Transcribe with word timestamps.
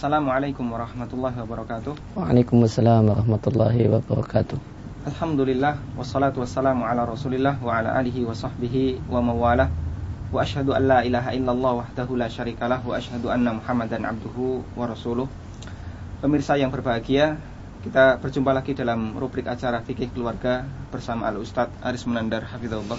Assalamualaikum 0.00 0.64
warahmatullahi 0.64 1.36
wabarakatuh. 1.44 2.16
Waalaikumsalam 2.16 3.04
warahmatullahi 3.04 3.84
wabarakatuh. 3.84 4.56
Alhamdulillah 5.04 5.76
wassalatu 5.92 6.40
wassalamu 6.40 6.88
ala 6.88 7.04
Rasulillah 7.04 7.60
wa 7.60 7.68
ala 7.68 7.92
alihi 8.00 8.24
wa 8.24 8.32
sahbihi 8.32 8.96
wa 9.12 9.20
mawalah. 9.20 9.68
Wa 10.32 10.40
ashhadu 10.40 10.72
an 10.72 10.88
la 10.88 11.04
ilaha 11.04 11.36
illallah 11.36 11.84
wahdahu 11.84 12.16
la 12.16 12.32
syarikalah 12.32 12.80
wa 12.80 12.96
ashhadu 12.96 13.28
anna 13.28 13.60
Muhammadan 13.60 14.08
abduhu 14.08 14.64
wa 14.72 14.88
rasuluh. 14.88 15.28
Pemirsa 16.24 16.56
yang 16.56 16.72
berbahagia, 16.72 17.36
kita 17.84 18.16
berjumpa 18.24 18.56
lagi 18.56 18.72
dalam 18.72 19.12
rubrik 19.20 19.44
acara 19.52 19.84
fikih 19.84 20.16
keluarga 20.16 20.64
bersama 20.88 21.28
Al 21.28 21.44
Ustadz 21.44 21.76
Aris 21.84 22.08
Munandar 22.08 22.48
Hafizahullah. 22.48 22.96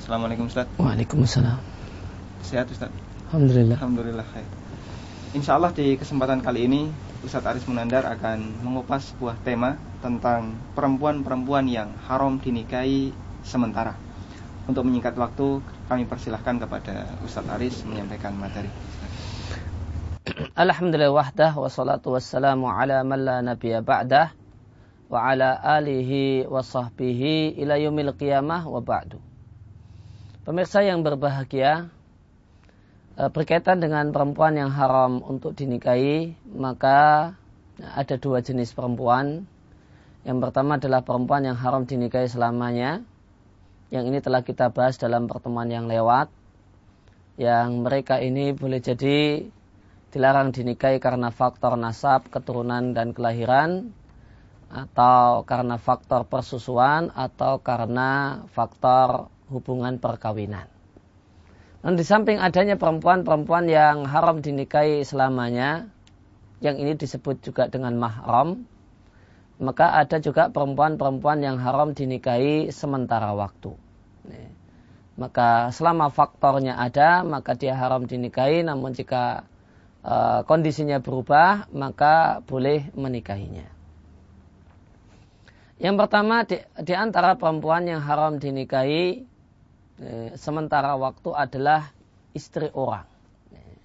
Assalamualaikum 0.00 0.48
Ustadz. 0.48 0.80
Waalaikumsalam. 0.80 1.60
Sehat 2.40 2.72
Ustadz? 2.72 2.96
Alhamdulillah. 3.28 3.76
Alhamdulillah. 3.76 4.24
Khair. 4.32 4.67
Insya 5.36 5.60
Allah 5.60 5.76
di 5.76 5.92
kesempatan 6.00 6.40
kali 6.40 6.64
ini 6.64 6.88
Ustadz 7.20 7.44
Aris 7.44 7.68
Munandar 7.68 8.08
akan 8.08 8.64
mengupas 8.64 9.12
sebuah 9.12 9.36
tema 9.44 9.76
tentang 10.00 10.56
perempuan-perempuan 10.72 11.68
yang 11.68 11.92
haram 12.08 12.40
dinikahi 12.40 13.12
sementara. 13.44 13.92
Untuk 14.64 14.88
menyingkat 14.88 15.20
waktu, 15.20 15.60
kami 15.84 16.08
persilahkan 16.08 16.64
kepada 16.64 17.12
Ustadz 17.28 17.52
Aris 17.60 17.84
menyampaikan 17.84 18.40
materi. 18.40 18.72
Alhamdulillah 20.56 21.12
wahdah 21.12 21.52
wa 21.60 21.68
salatu 21.68 22.16
wassalamu 22.16 22.72
ala 22.72 23.04
man 23.04 23.20
la 23.20 23.44
nabiyya 23.44 23.84
ba'dah 23.84 24.32
wa 25.12 25.28
ala 25.28 25.60
alihi 25.60 26.48
wa 26.48 26.64
sahbihi 26.64 27.60
ila 27.60 27.76
yumil 27.76 28.16
qiyamah 28.16 28.64
wa 28.64 28.80
ba'du. 28.80 29.20
Pemirsa 30.48 30.80
yang 30.80 31.04
berbahagia, 31.04 31.92
berkaitan 33.26 33.82
dengan 33.82 34.14
perempuan 34.14 34.54
yang 34.54 34.70
haram 34.70 35.18
untuk 35.26 35.58
dinikahi, 35.58 36.38
maka 36.54 37.34
ada 37.82 38.14
dua 38.14 38.38
jenis 38.46 38.70
perempuan. 38.70 39.42
Yang 40.22 40.38
pertama 40.38 40.78
adalah 40.78 41.02
perempuan 41.02 41.42
yang 41.42 41.58
haram 41.58 41.82
dinikahi 41.82 42.30
selamanya. 42.30 43.02
Yang 43.90 44.04
ini 44.14 44.18
telah 44.22 44.46
kita 44.46 44.70
bahas 44.70 45.02
dalam 45.02 45.26
pertemuan 45.26 45.66
yang 45.66 45.90
lewat. 45.90 46.30
Yang 47.34 47.68
mereka 47.82 48.22
ini 48.22 48.54
boleh 48.54 48.78
jadi 48.78 49.42
dilarang 50.14 50.54
dinikahi 50.54 51.02
karena 51.02 51.34
faktor 51.34 51.74
nasab, 51.74 52.30
keturunan, 52.30 52.94
dan 52.94 53.10
kelahiran. 53.10 53.90
Atau 54.70 55.42
karena 55.42 55.80
faktor 55.80 56.28
persusuan 56.28 57.10
atau 57.16 57.58
karena 57.64 58.44
faktor 58.52 59.32
hubungan 59.48 59.96
perkawinan. 59.96 60.77
Dan 61.78 61.94
di 61.94 62.02
samping 62.02 62.42
adanya 62.42 62.74
perempuan-perempuan 62.74 63.70
yang 63.70 64.02
haram 64.10 64.42
dinikahi 64.42 65.06
selamanya, 65.06 65.86
yang 66.58 66.74
ini 66.74 66.98
disebut 66.98 67.38
juga 67.38 67.70
dengan 67.70 67.94
mahram, 67.94 68.66
maka 69.62 69.94
ada 69.94 70.18
juga 70.18 70.50
perempuan-perempuan 70.50 71.38
yang 71.42 71.58
haram 71.62 71.94
dinikahi 71.94 72.74
sementara 72.74 73.30
waktu. 73.34 73.74
Maka 75.18 75.74
selama 75.74 76.14
faktornya 76.14 76.78
ada, 76.78 77.26
maka 77.26 77.58
dia 77.58 77.74
haram 77.74 78.06
dinikahi, 78.06 78.62
namun 78.62 78.94
jika 78.94 79.46
uh, 80.06 80.46
kondisinya 80.46 81.02
berubah, 81.02 81.66
maka 81.74 82.38
boleh 82.46 82.90
menikahinya. 82.94 83.66
Yang 85.78 85.94
pertama 85.94 86.42
di, 86.42 86.58
di 86.58 86.94
antara 86.94 87.38
perempuan 87.38 87.86
yang 87.86 88.02
haram 88.02 88.38
dinikahi 88.42 89.26
sementara 90.38 90.94
waktu 90.94 91.34
adalah 91.34 91.90
istri 92.30 92.70
orang. 92.70 93.06
Eh, 93.50 93.78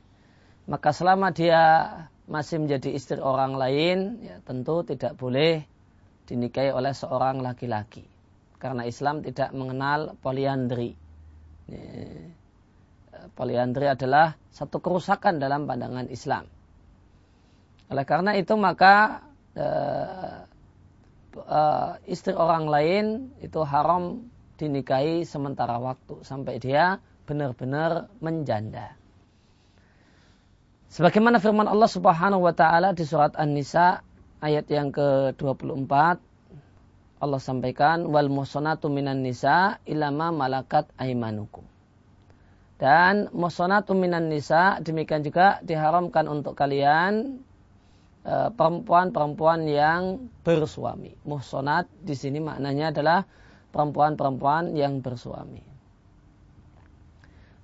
maka 0.70 0.94
selama 0.94 1.34
dia 1.34 1.90
masih 2.30 2.62
menjadi 2.62 2.94
istri 2.94 3.18
orang 3.18 3.58
lain, 3.58 4.22
ya 4.22 4.38
tentu 4.46 4.86
tidak 4.86 5.18
boleh 5.18 5.66
dinikahi 6.30 6.70
oleh 6.70 6.94
seorang 6.94 7.42
laki-laki. 7.42 8.06
Karena 8.62 8.86
Islam 8.86 9.26
tidak 9.26 9.52
mengenal 9.58 10.14
poliandri. 10.22 10.94
Eh, 11.68 12.30
poliandri 13.34 13.90
adalah 13.90 14.38
satu 14.54 14.80
kerusakan 14.80 15.42
dalam 15.42 15.66
pandangan 15.66 16.08
Islam. 16.14 16.46
Oleh 17.90 18.06
karena 18.06 18.38
itu 18.38 18.54
maka 18.56 19.26
istri 22.10 22.34
orang 22.34 22.66
lain 22.66 23.06
itu 23.38 23.62
haram 23.62 24.26
dinikahi 24.58 25.26
sementara 25.26 25.80
waktu 25.82 26.22
sampai 26.22 26.62
dia 26.62 27.02
benar-benar 27.26 28.12
menjanda. 28.20 28.96
Sebagaimana 30.94 31.42
firman 31.42 31.66
Allah 31.66 31.90
Subhanahu 31.90 32.46
wa 32.46 32.54
taala 32.54 32.94
di 32.94 33.02
surat 33.02 33.34
An-Nisa 33.34 34.06
ayat 34.44 34.68
yang 34.70 34.94
ke-24 34.94 35.94
Allah 37.24 37.40
sampaikan 37.40 38.12
wal 38.12 38.28
muhsanatu 38.28 38.92
minan 38.92 39.24
nisa 39.24 39.80
ilama 39.88 40.36
malakat 40.36 40.92
aimanukum. 41.00 41.64
Dan 42.76 43.32
muhsanatu 43.32 43.96
minan 43.96 44.28
nisa 44.28 44.84
demikian 44.84 45.24
juga 45.24 45.64
diharamkan 45.64 46.28
untuk 46.28 46.52
kalian 46.60 47.40
eh, 48.28 48.50
perempuan-perempuan 48.52 49.64
yang 49.72 50.28
bersuami. 50.44 51.16
Muhsanat 51.24 51.88
di 52.04 52.12
sini 52.12 52.44
maknanya 52.44 52.92
adalah 52.92 53.20
perempuan-perempuan 53.74 54.78
yang 54.78 55.02
bersuami. 55.02 55.66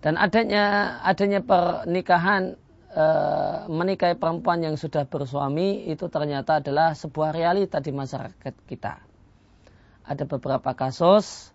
Dan 0.02 0.18
adanya 0.18 0.98
adanya 1.06 1.44
pernikahan 1.46 2.58
e, 2.90 3.06
menikahi 3.70 4.18
perempuan 4.18 4.66
yang 4.66 4.76
sudah 4.80 5.06
bersuami 5.06 5.86
itu 5.92 6.10
ternyata 6.10 6.64
adalah 6.64 6.98
sebuah 6.98 7.36
realita 7.36 7.78
di 7.78 7.94
masyarakat 7.94 8.54
kita. 8.66 9.06
Ada 10.10 10.26
beberapa 10.26 10.74
kasus 10.74 11.54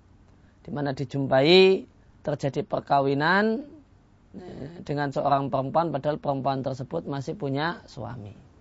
di 0.63 0.71
mana 0.71 0.95
dijumpai 0.95 1.89
terjadi 2.23 2.63
perkawinan 2.63 3.65
e, 4.37 4.45
dengan 4.85 5.11
seorang 5.11 5.49
perempuan 5.49 5.91
padahal 5.91 6.21
perempuan 6.21 6.61
tersebut 6.63 7.09
masih 7.09 7.35
punya 7.35 7.83
suami. 7.89 8.54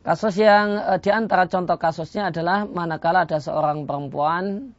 Kasus 0.00 0.40
yang 0.40 0.80
e, 0.80 0.92
di 1.04 1.12
antara 1.12 1.44
contoh 1.44 1.76
kasusnya 1.76 2.32
adalah 2.32 2.64
manakala 2.64 3.28
ada 3.28 3.36
seorang 3.36 3.84
perempuan 3.84 4.72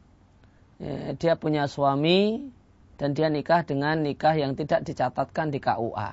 e, 0.82 1.14
dia 1.14 1.38
punya 1.38 1.70
suami 1.70 2.50
dan 2.98 3.14
dia 3.14 3.30
nikah 3.30 3.62
dengan 3.62 4.02
nikah 4.02 4.34
yang 4.34 4.58
tidak 4.58 4.82
dicatatkan 4.82 5.54
di 5.54 5.62
KUA. 5.62 6.10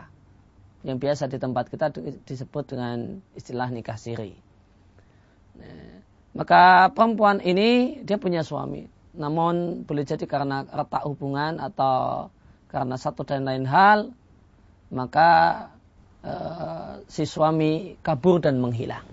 Yang 0.85 0.97
biasa 1.01 1.23
di 1.25 1.37
tempat 1.41 1.73
kita 1.73 1.89
disebut 2.23 2.63
dengan 2.69 3.17
istilah 3.33 3.73
nikah 3.73 3.97
siri. 3.97 4.37
E, 5.57 5.67
maka 6.37 6.93
perempuan 6.93 7.41
ini 7.41 8.01
dia 8.05 8.21
punya 8.21 8.45
suami. 8.45 8.85
Namun 9.17 9.89
boleh 9.89 10.05
jadi 10.05 10.29
karena 10.29 10.69
retak 10.69 11.01
hubungan 11.09 11.57
atau 11.57 12.29
karena 12.69 12.93
satu 12.93 13.25
dan 13.25 13.49
lain 13.49 13.65
hal, 13.65 14.13
maka 14.93 15.29
Eh, 16.19 16.93
si 17.07 17.23
suami 17.23 17.95
kabur 18.03 18.43
dan 18.43 18.59
menghilang. 18.59 19.07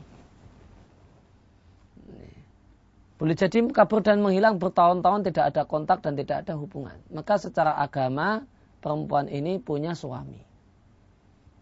Boleh 3.17 3.33
jadi 3.39 3.62
kabur 3.71 4.03
dan 4.03 4.19
menghilang 4.21 4.59
bertahun-tahun 4.59 5.31
tidak 5.31 5.44
ada 5.55 5.62
kontak 5.71 6.03
dan 6.03 6.19
tidak 6.19 6.43
ada 6.43 6.59
hubungan. 6.59 6.99
Maka 7.15 7.39
secara 7.39 7.78
agama 7.78 8.43
perempuan 8.83 9.31
ini 9.31 9.62
punya 9.62 9.94
suami. 9.94 10.43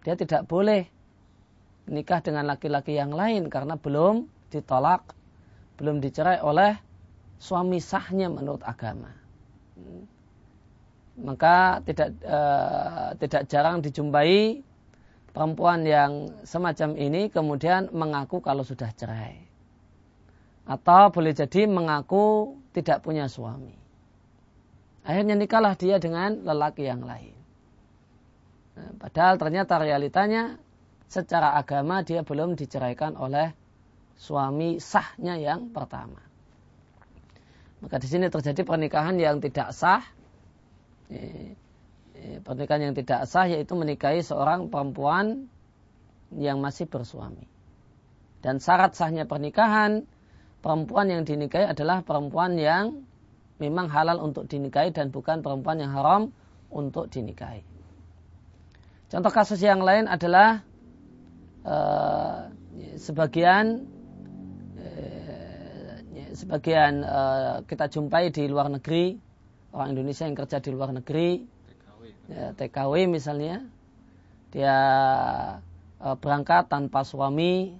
Dia 0.00 0.16
tidak 0.16 0.49
boleh 0.49 0.88
nikah 1.93 2.25
dengan 2.25 2.49
laki-laki 2.49 2.97
yang 2.97 3.12
lain 3.12 3.53
karena 3.53 3.76
belum 3.76 4.25
ditolak, 4.49 5.12
belum 5.76 6.00
dicerai 6.00 6.41
oleh 6.41 6.72
suami 7.37 7.84
sahnya 7.84 8.32
menurut 8.32 8.65
agama. 8.65 9.12
Maka 11.20 11.85
tidak 11.85 12.17
uh, 12.25 13.14
tidak 13.20 13.46
jarang 13.46 13.79
dijumpai 13.85 14.64
perempuan 15.34 15.82
yang 15.82 16.31
semacam 16.46 16.94
ini 16.94 17.28
kemudian 17.28 17.90
mengaku 17.90 18.38
kalau 18.38 18.62
sudah 18.62 18.88
cerai. 18.94 19.42
Atau 20.64 21.12
boleh 21.12 21.36
jadi 21.36 21.69
mengaku 21.69 22.56
tidak 22.72 23.04
punya 23.04 23.28
suami. 23.28 23.76
Akhirnya 25.04 25.36
nikahlah 25.36 25.76
dia 25.76 26.00
dengan 26.00 26.40
lelaki 26.40 26.88
yang 26.88 27.04
lain. 27.04 27.36
Nah, 28.78 28.90
padahal 28.96 29.36
ternyata 29.36 29.76
realitanya 29.76 30.56
secara 31.04 31.52
agama 31.60 32.00
dia 32.00 32.25
belum 32.25 32.56
diceraikan 32.56 33.19
oleh 33.20 33.52
suami 34.16 34.81
sahnya 34.81 35.36
yang 35.36 35.69
pertama. 35.69 36.25
Maka 37.84 38.00
di 38.00 38.08
sini 38.08 38.32
terjadi 38.32 38.64
pernikahan 38.64 39.20
yang 39.20 39.44
tidak 39.44 39.76
sah 39.76 40.00
Eh, 41.12 41.52
pernikahan 42.14 42.90
yang 42.90 42.94
tidak 42.94 43.26
sah 43.26 43.46
yaitu 43.50 43.75
menikahi 43.75 44.22
seorang 44.22 44.70
perempuan 44.70 45.50
yang 46.34 46.62
masih 46.62 46.87
bersuami. 46.87 47.46
Dan 48.44 48.61
syarat 48.61 48.93
sahnya 48.93 49.25
pernikahan 49.25 50.05
perempuan 50.61 51.08
yang 51.08 51.22
dinikahi 51.25 51.69
adalah 51.69 52.05
perempuan 52.05 52.56
yang 52.61 53.05
memang 53.58 53.88
halal 53.88 54.20
untuk 54.20 54.49
dinikahi 54.50 54.90
dan 54.90 55.08
bukan 55.08 55.40
perempuan 55.40 55.81
yang 55.81 55.93
haram 55.94 56.32
untuk 56.69 57.08
dinikahi. 57.08 57.62
Contoh 59.08 59.31
kasus 59.31 59.62
yang 59.62 59.84
lain 59.84 60.10
adalah 60.10 60.64
uh, 61.62 62.50
sebagian 62.99 63.87
uh, 64.75 65.94
sebagian 66.34 67.06
kita 67.70 67.87
jumpai 67.87 68.34
di 68.34 68.50
luar 68.50 68.67
negeri 68.67 69.14
orang 69.70 69.94
Indonesia 69.94 70.26
yang 70.26 70.34
kerja 70.34 70.58
di 70.58 70.70
luar 70.75 70.90
negeri 70.90 71.54
ya, 72.31 72.56
TKW 72.56 73.11
misalnya 73.11 73.65
dia 74.55 74.76
uh, 75.99 76.17
berangkat 76.17 76.71
tanpa 76.71 77.03
suami 77.03 77.75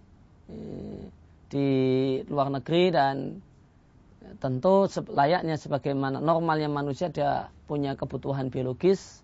uh, 0.51 1.03
di 1.49 1.69
luar 2.27 2.51
negeri 2.51 2.91
dan 2.91 3.39
tentu 4.41 4.89
layaknya 5.13 5.55
sebagaimana 5.61 6.19
normalnya 6.19 6.67
manusia 6.67 7.13
dia 7.13 7.53
punya 7.69 7.95
kebutuhan 7.95 8.49
biologis. 8.51 9.23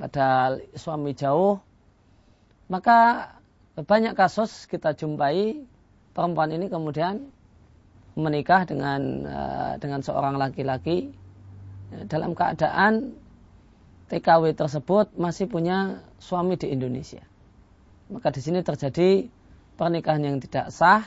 Padahal 0.00 0.64
suami 0.72 1.12
jauh. 1.12 1.60
Maka 2.72 3.32
banyak 3.76 4.16
kasus 4.16 4.64
kita 4.64 4.96
jumpai 4.96 5.60
perempuan 6.16 6.54
ini 6.54 6.72
kemudian 6.72 7.28
menikah 8.16 8.64
dengan 8.64 9.00
eh, 9.24 9.72
dengan 9.78 10.00
seorang 10.00 10.40
laki-laki 10.40 11.12
dalam 12.08 12.36
keadaan 12.36 13.16
TKW 14.08 14.56
tersebut 14.56 15.12
masih 15.20 15.46
punya 15.48 16.00
suami 16.16 16.56
di 16.56 16.72
Indonesia. 16.72 17.20
Maka 18.08 18.32
di 18.32 18.40
sini 18.40 18.64
terjadi 18.64 19.28
pernikahan 19.76 20.24
yang 20.24 20.36
tidak 20.40 20.72
sah, 20.72 21.04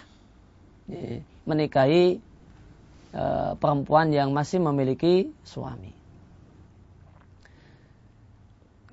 menikahi 1.45 2.21
e, 3.11 3.23
perempuan 3.57 4.13
yang 4.13 4.29
masih 4.31 4.61
memiliki 4.61 5.33
suami. 5.41 5.91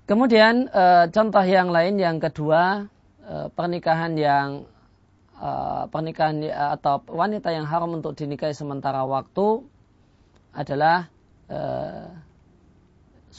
Kemudian 0.09 0.73
e, 0.73 0.85
contoh 1.13 1.45
yang 1.45 1.69
lain 1.69 2.01
yang 2.01 2.17
kedua 2.17 2.89
e, 3.23 3.35
pernikahan 3.53 4.17
yang 4.17 4.49
pernikahan 5.95 6.51
atau 6.51 6.99
wanita 7.07 7.55
yang 7.55 7.63
haram 7.63 7.95
untuk 7.95 8.19
dinikahi 8.19 8.51
sementara 8.51 9.07
waktu 9.07 9.63
adalah 10.51 11.07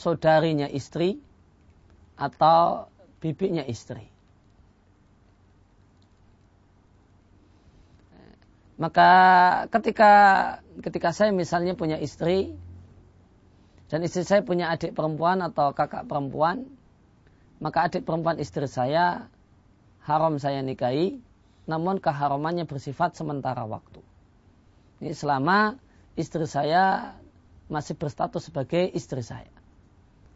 saudarinya 0.00 0.64
istri 0.72 1.20
atau 2.16 2.88
bibinya 3.20 3.60
istri. 3.68 4.08
Maka 8.80 9.10
ketika 9.68 10.12
ketika 10.80 11.12
saya 11.12 11.36
misalnya 11.36 11.76
punya 11.76 12.00
istri 12.00 12.56
dan 13.92 14.00
istri 14.00 14.24
saya 14.24 14.40
punya 14.40 14.72
adik 14.72 14.96
perempuan 14.96 15.44
atau 15.44 15.76
kakak 15.76 16.08
perempuan, 16.08 16.64
maka 17.60 17.92
adik 17.92 18.08
perempuan 18.08 18.40
istri 18.40 18.64
saya 18.64 19.28
haram 20.00 20.40
saya 20.40 20.64
nikahi, 20.64 21.20
namun 21.68 22.00
keharamannya 22.00 22.64
bersifat 22.64 23.20
sementara 23.20 23.68
waktu. 23.68 24.00
Ini 25.04 25.12
selama 25.12 25.76
istri 26.16 26.48
saya 26.48 27.12
masih 27.68 28.00
berstatus 28.00 28.48
sebagai 28.48 28.88
istri 28.96 29.20
saya. 29.20 29.59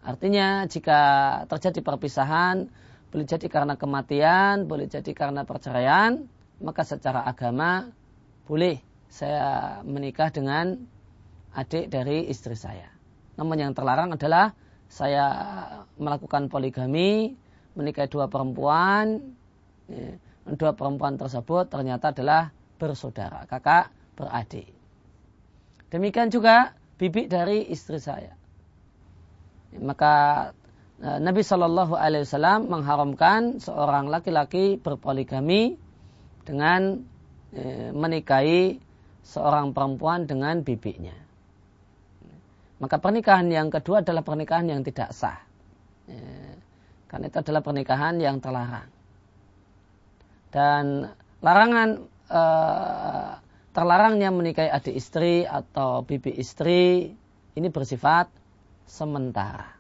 Artinya 0.05 0.69
jika 0.69 1.01
terjadi 1.49 1.81
perpisahan, 1.81 2.69
boleh 3.09 3.25
jadi 3.25 3.49
karena 3.49 3.81
kematian, 3.81 4.69
boleh 4.69 4.85
jadi 4.85 5.17
karena 5.17 5.49
perceraian, 5.49 6.29
maka 6.61 6.85
secara 6.85 7.25
agama 7.25 7.89
boleh 8.45 8.85
saya 9.09 9.81
menikah 9.81 10.29
dengan 10.29 10.77
adik 11.57 11.89
dari 11.89 12.29
istri 12.29 12.53
saya. 12.53 12.93
Namun 13.41 13.65
yang 13.65 13.73
terlarang 13.73 14.13
adalah 14.13 14.53
saya 14.93 15.25
melakukan 15.97 16.53
poligami, 16.53 17.33
menikahi 17.73 18.13
dua 18.13 18.29
perempuan, 18.29 19.25
ya, 19.89 20.21
dua 20.53 20.77
perempuan 20.77 21.17
tersebut 21.17 21.73
ternyata 21.73 22.13
adalah 22.13 22.53
bersaudara, 22.77 23.49
kakak 23.49 23.89
beradik. 24.21 24.69
Demikian 25.89 26.29
juga 26.29 26.77
bibi 27.01 27.25
dari 27.25 27.73
istri 27.73 27.97
saya 27.97 28.44
maka 29.81 30.15
e, 31.01 31.09
Nabi 31.19 31.43
Shallallahu 31.43 31.95
Alaihi 31.99 32.27
Wasallam 32.27 32.71
mengharamkan 32.71 33.59
seorang 33.59 34.07
laki-laki 34.07 34.79
berpoligami 34.79 35.75
dengan 36.47 37.03
e, 37.51 37.91
menikahi 37.91 38.79
seorang 39.25 39.73
perempuan 39.73 40.29
dengan 40.29 40.61
bibinya. 40.63 41.17
Maka 42.79 43.01
pernikahan 43.01 43.49
yang 43.49 43.73
kedua 43.73 44.05
adalah 44.05 44.21
pernikahan 44.21 44.69
yang 44.69 44.83
tidak 44.85 45.17
sah. 45.17 45.41
E, 46.07 46.17
karena 47.09 47.31
itu 47.31 47.39
adalah 47.41 47.63
pernikahan 47.65 48.15
yang 48.21 48.43
terlarang. 48.43 48.91
Dan 50.55 51.11
larangan 51.43 52.07
terlarangnya 53.75 54.31
menikahi 54.31 54.71
adik 54.71 54.95
istri 54.95 55.43
atau 55.43 56.07
bibi 56.07 56.31
istri 56.39 57.11
ini 57.59 57.69
bersifat 57.71 58.31
sementara. 58.85 59.73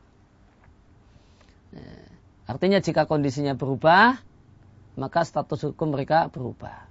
Nah, 1.74 2.06
artinya 2.48 2.78
jika 2.78 3.04
kondisinya 3.04 3.56
berubah, 3.58 4.18
maka 4.94 5.26
status 5.26 5.70
hukum 5.70 5.94
mereka 5.94 6.30
berubah. 6.30 6.86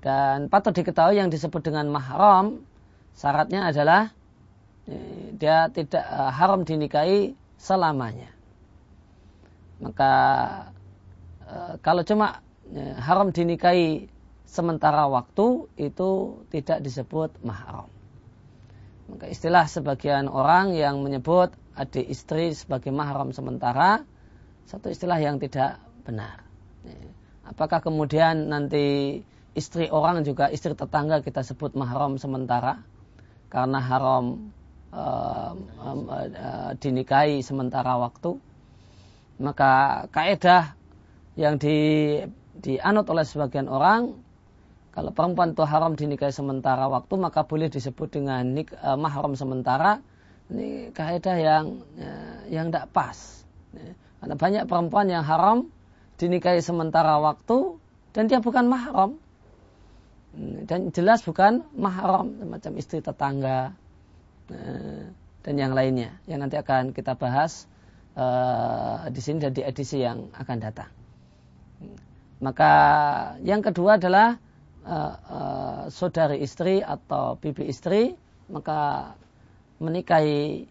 Dan 0.00 0.48
patut 0.48 0.72
diketahui 0.72 1.20
yang 1.20 1.28
disebut 1.28 1.60
dengan 1.60 1.92
mahram, 1.92 2.64
syaratnya 3.12 3.68
adalah 3.68 4.08
eh, 4.88 5.36
dia 5.36 5.68
tidak 5.68 6.04
eh, 6.04 6.30
haram 6.32 6.64
dinikahi 6.64 7.36
selamanya. 7.60 8.32
Maka 9.80 10.12
eh, 11.44 11.74
kalau 11.84 12.04
cuma 12.04 12.40
haram 13.02 13.34
dinikahi 13.34 14.06
sementara 14.46 15.10
waktu 15.10 15.66
itu 15.74 16.38
tidak 16.54 16.80
disebut 16.86 17.34
mahram. 17.42 17.90
Maka 19.10 19.26
istilah 19.26 19.66
sebagian 19.66 20.30
orang 20.30 20.78
yang 20.78 21.02
menyebut 21.02 21.50
adik 21.74 22.06
istri 22.06 22.54
sebagai 22.54 22.94
mahram 22.94 23.34
sementara 23.34 24.06
satu 24.70 24.86
istilah 24.86 25.18
yang 25.18 25.42
tidak 25.42 25.82
benar. 26.06 26.46
Apakah 27.42 27.82
kemudian 27.82 28.46
nanti 28.46 29.18
istri 29.58 29.90
orang 29.90 30.22
juga 30.22 30.46
istri 30.46 30.78
tetangga 30.78 31.26
kita 31.26 31.42
sebut 31.42 31.74
mahram 31.74 32.14
sementara 32.22 32.78
karena 33.50 33.82
haram 33.82 34.54
uh, 34.94 35.58
uh, 35.82 36.70
dinikahi 36.78 37.42
sementara 37.42 37.98
waktu? 37.98 38.38
Maka 39.42 40.06
kaedah 40.14 40.78
yang 41.34 41.58
di, 41.58 42.20
dianut 42.62 43.10
oleh 43.10 43.26
sebagian 43.26 43.66
orang 43.66 44.14
kalau 44.90 45.14
perempuan 45.14 45.54
itu 45.54 45.62
haram 45.62 45.94
dinikahi 45.94 46.34
sementara 46.34 46.90
waktu 46.90 47.14
maka 47.14 47.46
boleh 47.46 47.70
disebut 47.70 48.10
dengan 48.10 48.42
nik, 48.42 48.74
uh, 48.74 48.98
mahram 48.98 49.38
sementara. 49.38 50.02
Ini 50.50 50.90
kaidah 50.90 51.36
yang 51.38 51.86
uh, 51.94 52.42
yang 52.50 52.74
tidak 52.74 52.90
pas. 52.90 53.14
Ya. 53.70 53.94
Karena 54.18 54.34
banyak 54.34 54.64
perempuan 54.66 55.06
yang 55.06 55.22
haram 55.22 55.70
dinikahi 56.18 56.58
sementara 56.58 57.22
waktu 57.22 57.78
dan 58.10 58.26
dia 58.26 58.42
bukan 58.42 58.66
mahram. 58.66 59.14
Hmm, 60.34 60.66
dan 60.66 60.90
jelas 60.90 61.22
bukan 61.22 61.62
mahram 61.74 62.38
semacam 62.42 62.72
istri 62.78 62.98
tetangga 62.98 63.78
uh, 64.50 65.02
dan 65.46 65.54
yang 65.54 65.70
lainnya 65.70 66.18
yang 66.26 66.42
nanti 66.42 66.58
akan 66.58 66.90
kita 66.90 67.14
bahas 67.14 67.70
uh, 68.18 69.06
di 69.06 69.22
sini 69.22 69.38
dan 69.38 69.54
di 69.54 69.62
edisi 69.62 70.02
yang 70.02 70.34
akan 70.34 70.56
datang. 70.58 70.90
Hmm. 71.78 71.94
Maka 72.42 72.72
yang 73.46 73.62
kedua 73.62 74.02
adalah 74.02 74.49
uh, 74.84 75.88
saudari 75.92 76.40
istri 76.40 76.80
atau 76.80 77.36
bibi 77.36 77.68
istri 77.68 78.16
maka 78.48 79.12
menikahi 79.80 80.66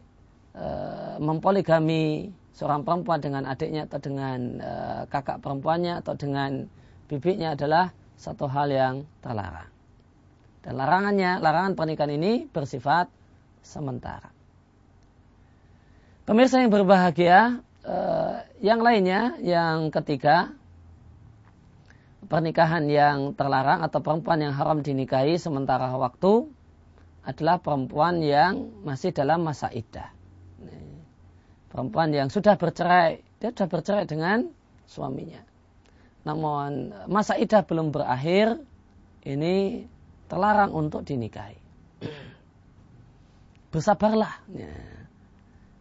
uh, 0.57 1.17
mempoligami 1.21 2.33
seorang 2.53 2.83
perempuan 2.83 3.21
dengan 3.23 3.43
adiknya 3.47 3.87
atau 3.87 3.99
dengan 4.01 4.39
uh, 4.59 5.01
kakak 5.07 5.39
perempuannya 5.39 6.01
atau 6.03 6.13
dengan 6.17 6.67
bibinya 7.07 7.55
adalah 7.55 7.95
satu 8.19 8.51
hal 8.51 8.67
yang 8.69 8.95
terlarang. 9.23 9.71
Dan 10.59 10.75
larangannya, 10.75 11.39
larangan 11.39 11.73
pernikahan 11.79 12.19
ini 12.19 12.45
bersifat 12.51 13.07
sementara. 13.63 14.27
Pemirsa 16.27 16.61
yang 16.61 16.69
berbahagia, 16.69 17.63
yang 18.59 18.83
lainnya, 18.83 19.39
yang 19.39 19.87
ketiga, 19.89 20.51
pernikahan 22.29 22.85
yang 22.87 23.33
terlarang 23.33 23.81
atau 23.81 23.99
perempuan 24.05 24.39
yang 24.39 24.53
haram 24.53 24.85
dinikahi 24.85 25.35
sementara 25.41 25.89
waktu 25.97 26.47
adalah 27.25 27.59
perempuan 27.59 28.21
yang 28.21 28.69
masih 28.85 29.11
dalam 29.11 29.43
masa 29.43 29.67
iddah. 29.73 30.13
Perempuan 31.69 32.09
yang 32.09 32.33
sudah 32.33 32.57
bercerai, 32.57 33.21
dia 33.37 33.49
sudah 33.53 33.69
bercerai 33.69 34.05
dengan 34.09 34.49
suaminya. 34.89 35.41
Namun 36.25 36.93
masa 37.05 37.37
iddah 37.37 37.61
belum 37.61 37.93
berakhir, 37.93 38.57
ini 39.25 39.85
terlarang 40.25 40.73
untuk 40.73 41.05
dinikahi. 41.05 41.57
Bersabarlah. 43.73 44.33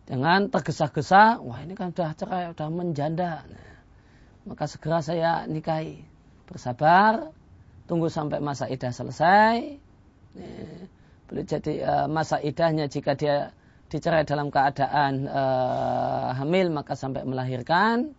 Jangan 0.08 0.48
tergesa-gesa, 0.48 1.40
wah 1.40 1.60
ini 1.64 1.76
kan 1.76 1.92
sudah 1.92 2.12
cerai, 2.16 2.42
sudah 2.52 2.68
menjanda. 2.72 3.44
Maka 4.48 4.64
segera 4.68 5.04
saya 5.04 5.44
nikahi. 5.44 6.17
Bersabar, 6.48 7.28
tunggu 7.84 8.08
sampai 8.08 8.40
masa 8.40 8.64
idah 8.72 8.88
selesai. 8.88 9.76
Boleh 11.28 11.44
jadi 11.44 11.84
uh, 11.84 12.06
masa 12.08 12.40
idahnya 12.40 12.88
jika 12.88 13.12
dia 13.12 13.52
dicerai 13.92 14.24
dalam 14.24 14.48
keadaan 14.48 15.28
uh, 15.28 16.32
hamil 16.40 16.72
maka 16.72 16.96
sampai 16.96 17.24
melahirkan. 17.28 18.16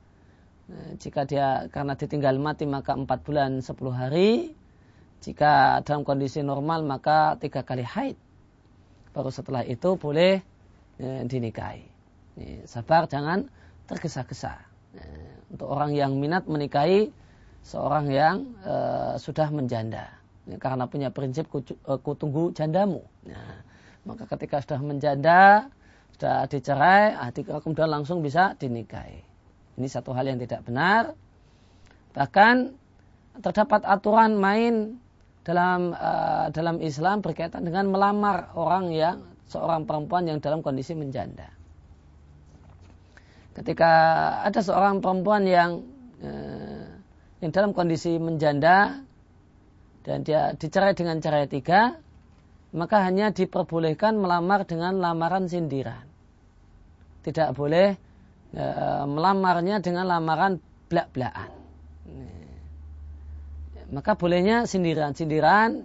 jika 1.01 1.25
dia 1.25 1.65
karena 1.73 1.97
ditinggal 1.97 2.37
mati 2.37 2.69
maka 2.69 2.93
4 2.93 3.25
bulan 3.25 3.51
10 3.65 3.73
hari. 3.89 4.53
Jika 5.25 5.81
dalam 5.81 6.05
kondisi 6.05 6.45
normal 6.45 6.85
maka 6.85 7.33
tiga 7.41 7.65
kali 7.65 7.81
haid. 7.81 8.13
Baru 9.09 9.33
setelah 9.33 9.65
itu 9.65 9.97
boleh 9.97 10.45
dinikahi. 11.01 11.81
sabar 12.69 13.09
jangan 13.09 13.49
tergesa-gesa. 13.89 14.61
untuk 15.49 15.65
orang 15.65 15.97
yang 15.97 16.21
minat 16.21 16.45
menikahi 16.45 17.09
seorang 17.63 18.05
yang 18.09 18.35
uh, 18.63 19.15
sudah 19.19 19.51
menjanda 19.51 20.09
ya, 20.47 20.57
karena 20.57 20.89
punya 20.89 21.09
prinsip 21.13 21.49
uh, 21.53 21.99
kutunggu 21.99 22.55
jandamu. 22.55 23.03
Nah, 23.27 23.61
maka 24.07 24.25
ketika 24.35 24.63
sudah 24.63 24.81
menjanda, 24.81 25.69
sudah 26.17 26.47
dicerai, 26.49 27.13
ah, 27.19 27.29
kemudian 27.33 27.91
langsung 27.91 28.23
bisa 28.23 28.55
dinikahi. 28.57 29.21
Ini 29.79 29.87
satu 29.87 30.11
hal 30.11 30.27
yang 30.27 30.39
tidak 30.41 30.65
benar. 30.67 31.15
Bahkan 32.11 32.55
terdapat 33.39 33.87
aturan 33.87 34.35
main 34.35 34.99
dalam 35.47 35.95
uh, 35.95 36.51
dalam 36.51 36.83
Islam 36.83 37.23
berkaitan 37.23 37.63
dengan 37.63 37.87
melamar 37.87 38.51
orang 38.59 38.91
yang 38.91 39.23
seorang 39.47 39.87
perempuan 39.87 40.27
yang 40.27 40.37
dalam 40.43 40.59
kondisi 40.59 40.91
menjanda. 40.93 41.47
Ketika 43.55 43.91
ada 44.45 44.59
seorang 44.59 44.99
perempuan 44.99 45.47
yang 45.47 45.83
yang 47.39 47.51
dalam 47.55 47.71
kondisi 47.71 48.19
menjanda 48.19 48.99
dan 50.03 50.23
dia 50.23 50.55
dicerai 50.55 50.95
dengan 50.95 51.19
cerai 51.23 51.47
tiga, 51.47 51.99
maka 52.75 53.03
hanya 53.07 53.31
diperbolehkan 53.31 54.19
melamar 54.19 54.67
dengan 54.67 54.99
lamaran 54.99 55.47
sindiran. 55.47 56.05
Tidak 57.23 57.51
boleh 57.55 57.95
e, 58.55 58.65
melamarnya 59.07 59.83
dengan 59.83 60.07
lamaran 60.07 60.59
belak-belakan. 60.87 61.59
Maka 63.89 64.13
bolehnya 64.13 64.69
sindiran-sindiran 64.69 65.81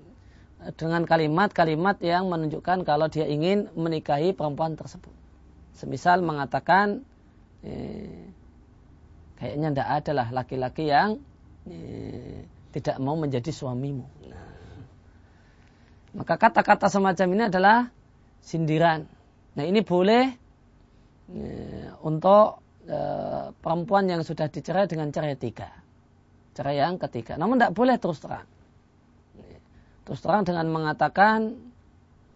dengan 0.76 1.02
kalimat-kalimat 1.08 2.00
yang 2.04 2.28
menunjukkan 2.28 2.84
kalau 2.84 3.08
dia 3.08 3.24
ingin 3.24 3.72
menikahi 3.72 4.36
perempuan 4.36 4.76
tersebut. 4.76 5.12
Semisal 5.76 6.20
mengatakan, 6.20 7.04
eh, 7.64 8.28
kayaknya 9.40 9.68
tidak 9.72 9.88
ada 10.04 10.12
lah 10.12 10.28
laki-laki 10.36 10.88
yang 10.88 11.20
tidak 12.74 12.96
mau 13.00 13.16
menjadi 13.16 13.48
suamimu. 13.54 14.06
Nah. 14.28 14.54
Maka 16.14 16.34
kata-kata 16.38 16.86
semacam 16.90 17.26
ini 17.34 17.42
adalah 17.50 17.90
sindiran. 18.42 19.06
Nah 19.54 19.64
ini 19.64 19.80
boleh 19.82 20.24
eh, 21.30 21.88
untuk 22.02 22.62
eh, 22.86 23.50
perempuan 23.54 24.10
yang 24.10 24.22
sudah 24.22 24.50
dicerai 24.50 24.90
dengan 24.90 25.10
cerai 25.14 25.38
tiga. 25.38 25.70
Cerai 26.54 26.78
yang 26.78 26.98
ketiga. 26.98 27.34
Namun 27.34 27.58
tidak 27.58 27.74
boleh 27.74 27.96
terus 27.98 28.22
terang. 28.22 28.46
Terus 30.04 30.20
terang 30.20 30.44
dengan 30.44 30.68
mengatakan 30.68 31.56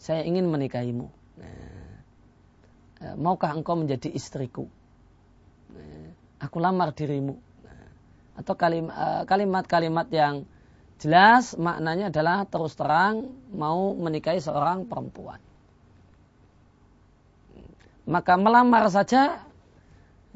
saya 0.00 0.24
ingin 0.24 0.48
menikahimu. 0.48 1.06
Nah, 1.38 3.14
maukah 3.14 3.52
engkau 3.52 3.76
menjadi 3.78 4.08
istriku? 4.10 4.66
Aku 6.38 6.56
lamar 6.62 6.94
dirimu 6.94 7.47
atau 8.38 8.54
eh, 8.54 9.22
kalimat-kalimat 9.26 10.08
yang 10.14 10.46
jelas 10.98 11.54
maknanya 11.58 12.10
adalah 12.10 12.46
terus 12.46 12.74
terang 12.74 13.30
mau 13.50 13.94
menikahi 13.94 14.38
seorang 14.38 14.86
perempuan. 14.86 15.42
Maka 18.08 18.34
melamar 18.40 18.88
saja 18.88 19.42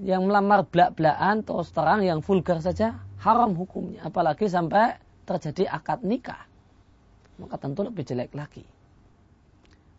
yang 0.02 0.26
melamar 0.28 0.66
belak-belakan 0.66 1.46
terus 1.46 1.70
terang 1.70 2.02
yang 2.04 2.20
vulgar 2.20 2.60
saja 2.60 3.00
haram 3.22 3.54
hukumnya 3.54 4.06
apalagi 4.06 4.50
sampai 4.50 4.98
terjadi 5.24 5.70
akad 5.70 6.02
nikah. 6.02 6.42
Maka 7.38 7.56
tentu 7.58 7.86
lebih 7.86 8.04
jelek 8.04 8.34
lagi. 8.34 8.66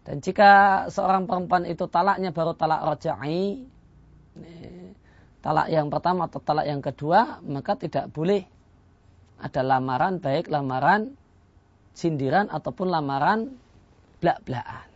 Dan 0.04 0.20
jika 0.20 0.86
seorang 0.92 1.24
perempuan 1.26 1.64
itu 1.64 1.88
talaknya 1.88 2.36
baru 2.36 2.52
talak 2.60 2.84
roja'i, 2.84 3.64
talak 5.44 5.68
yang 5.68 5.92
pertama 5.92 6.32
atau 6.32 6.40
talak 6.40 6.66
yang 6.66 6.80
kedua, 6.80 7.44
maka 7.44 7.76
tidak 7.76 8.08
boleh 8.16 8.48
ada 9.44 9.60
lamaran 9.60 10.24
baik 10.24 10.48
lamaran 10.48 11.20
sindiran 11.92 12.48
ataupun 12.48 12.88
lamaran 12.88 13.52
belak-belakan. 14.24 14.88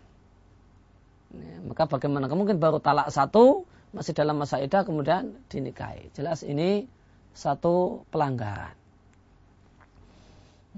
Ya, 1.35 1.57
maka 1.67 1.83
bagaimana 1.91 2.31
mungkin 2.31 2.63
baru 2.63 2.79
talak 2.79 3.11
satu 3.11 3.67
masih 3.91 4.15
dalam 4.15 4.39
masa 4.39 4.63
idah 4.63 4.87
kemudian 4.87 5.35
dinikahi. 5.51 6.07
Jelas 6.15 6.47
ini 6.47 6.87
satu 7.35 8.07
pelanggaran. 8.07 8.73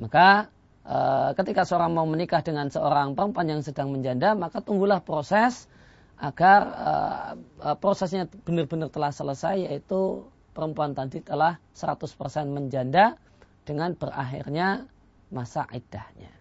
Maka 0.01 0.49
e, 0.81 0.97
ketika 1.37 1.63
seorang 1.69 1.93
mau 1.93 2.09
menikah 2.09 2.41
dengan 2.41 2.73
seorang 2.73 3.13
perempuan 3.13 3.45
yang 3.45 3.61
sedang 3.61 3.93
menjanda, 3.93 4.33
maka 4.33 4.65
tunggulah 4.65 4.99
proses 5.05 5.69
agar 6.19 6.59
uh, 7.63 7.75
prosesnya 7.79 8.27
benar-benar 8.43 8.91
telah 8.91 9.11
selesai 9.15 9.71
yaitu 9.71 10.27
perempuan 10.51 10.91
tadi 10.91 11.23
telah 11.23 11.55
100% 11.71 12.03
menjanda 12.51 13.15
dengan 13.63 13.95
berakhirnya 13.95 14.83
masa 15.31 15.63
iddahnya. 15.71 16.33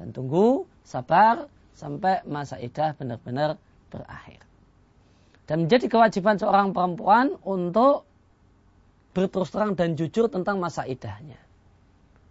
Dan 0.00 0.10
tunggu 0.16 0.64
sabar 0.82 1.46
sampai 1.76 2.24
masa 2.24 2.56
iddah 2.56 2.96
benar-benar 2.96 3.60
berakhir. 3.92 4.40
Dan 5.44 5.68
menjadi 5.68 5.92
kewajiban 5.92 6.40
seorang 6.40 6.72
perempuan 6.72 7.36
untuk 7.44 8.08
berterus 9.12 9.52
terang 9.52 9.76
dan 9.76 9.92
jujur 9.92 10.32
tentang 10.32 10.56
masa 10.56 10.88
iddahnya. 10.88 11.36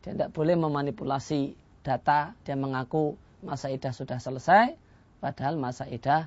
Dia 0.01 0.17
tidak 0.17 0.33
boleh 0.33 0.57
memanipulasi 0.57 1.53
data, 1.85 2.33
dia 2.41 2.57
mengaku 2.57 3.13
masa 3.45 3.69
idah 3.69 3.93
sudah 3.93 4.17
selesai, 4.17 4.73
padahal 5.21 5.55
masa 5.55 5.85
idah 5.85 6.25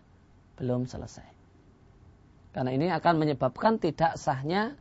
belum 0.57 0.87
selesai. 0.87 1.27
Karena 2.55 2.71
ini 2.71 2.87
akan 2.95 3.15
menyebabkan 3.19 3.83
tidak 3.83 4.15
sahnya 4.15 4.79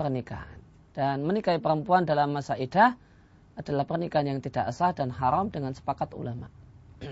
pernikahan. 0.00 0.56
Dan 0.96 1.28
menikahi 1.28 1.60
perempuan 1.60 2.08
dalam 2.08 2.32
masa 2.32 2.56
idah 2.56 2.96
adalah 3.54 3.84
pernikahan 3.84 4.34
yang 4.34 4.40
tidak 4.40 4.72
sah 4.72 4.96
dan 4.96 5.12
haram 5.12 5.52
dengan 5.52 5.76
sepakat 5.76 6.16
ulama. 6.16 6.48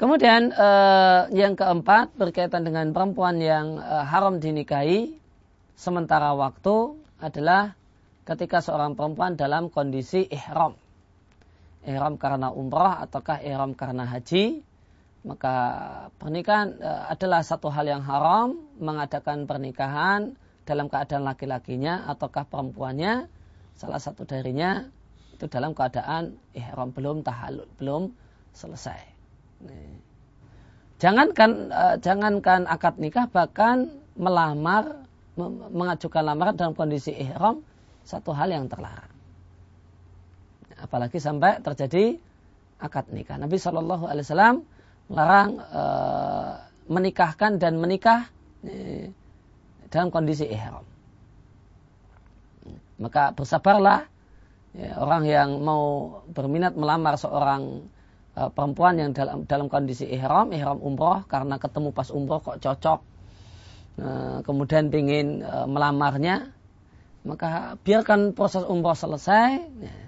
Kemudian 0.00 0.50
eh, 0.50 1.22
yang 1.36 1.54
keempat 1.54 2.16
berkaitan 2.18 2.66
dengan 2.66 2.90
perempuan 2.90 3.38
yang 3.38 3.78
eh, 3.78 4.04
haram 4.08 4.40
dinikahi 4.40 5.14
sementara 5.78 6.34
waktu 6.34 6.98
adalah 7.22 7.76
ketika 8.24 8.64
seorang 8.64 8.96
perempuan 8.96 9.36
dalam 9.36 9.68
kondisi 9.68 10.26
ihram 10.32 10.74
ihram 11.84 12.16
karena 12.16 12.48
umrah 12.50 13.04
ataukah 13.04 13.40
ihram 13.44 13.76
karena 13.76 14.08
haji, 14.08 14.64
maka 15.24 15.54
pernikahan 16.20 16.76
e, 16.80 16.90
adalah 17.12 17.40
satu 17.40 17.72
hal 17.72 17.88
yang 17.88 18.04
haram 18.04 18.60
mengadakan 18.80 19.48
pernikahan 19.48 20.36
dalam 20.64 20.88
keadaan 20.88 21.24
laki-lakinya 21.24 22.08
ataukah 22.08 22.48
perempuannya. 22.48 23.28
Salah 23.74 24.00
satu 24.00 24.24
darinya 24.24 24.86
itu 25.34 25.50
dalam 25.50 25.74
keadaan 25.74 26.38
ihram 26.54 26.94
belum 26.94 27.26
tahallul 27.26 27.68
belum 27.76 28.12
selesai. 28.52 29.00
Jangankan 31.00 31.50
e, 31.68 31.84
jangankan 32.00 32.60
akad 32.68 32.96
nikah 33.00 33.28
bahkan 33.28 33.92
melamar 34.14 35.04
mengajukan 35.74 36.22
lamaran 36.22 36.54
dalam 36.54 36.74
kondisi 36.78 37.10
ihram 37.10 37.66
satu 38.06 38.30
hal 38.30 38.54
yang 38.54 38.70
terlarang 38.70 39.13
apalagi 40.94 41.18
sampai 41.18 41.58
terjadi 41.58 42.22
akad 42.78 43.10
nikah. 43.10 43.34
Nabi 43.34 43.58
Shallallahu 43.58 44.06
Alaihi 44.06 44.30
Wasallam 44.30 44.62
melarang 45.10 45.58
e, 45.58 45.82
menikahkan 46.86 47.58
dan 47.58 47.82
menikah 47.82 48.30
e, 48.62 49.10
dalam 49.90 50.14
kondisi 50.14 50.46
ihram. 50.46 50.86
Maka 53.02 53.34
bersabarlah 53.34 54.06
ya, 54.78 54.94
orang 55.02 55.26
yang 55.26 55.50
mau 55.66 56.14
berminat 56.30 56.78
melamar 56.78 57.18
seorang 57.18 57.90
e, 58.38 58.46
perempuan 58.54 58.94
yang 58.94 59.10
dalam 59.10 59.50
dalam 59.50 59.66
kondisi 59.66 60.06
ihram, 60.06 60.54
ihram 60.54 60.78
umroh 60.78 61.26
karena 61.26 61.58
ketemu 61.58 61.90
pas 61.90 62.06
umroh 62.14 62.38
kok 62.38 62.62
cocok, 62.62 63.00
e, 63.98 64.06
kemudian 64.46 64.94
ingin 64.94 65.42
e, 65.42 65.54
melamarnya, 65.66 66.54
maka 67.26 67.74
biarkan 67.82 68.30
proses 68.30 68.62
umroh 68.62 68.94
selesai. 68.94 69.58
Ya, 69.82 70.03